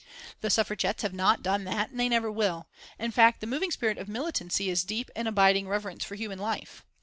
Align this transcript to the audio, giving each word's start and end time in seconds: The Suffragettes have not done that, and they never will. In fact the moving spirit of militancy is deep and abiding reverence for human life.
The 0.39 0.49
Suffragettes 0.49 1.03
have 1.03 1.13
not 1.13 1.43
done 1.43 1.63
that, 1.65 1.91
and 1.91 1.99
they 1.99 2.09
never 2.09 2.31
will. 2.31 2.67
In 2.97 3.11
fact 3.11 3.39
the 3.39 3.45
moving 3.45 3.69
spirit 3.69 3.99
of 3.99 4.07
militancy 4.07 4.67
is 4.67 4.83
deep 4.83 5.11
and 5.15 5.27
abiding 5.27 5.67
reverence 5.67 6.03
for 6.03 6.15
human 6.15 6.39
life. 6.39 6.83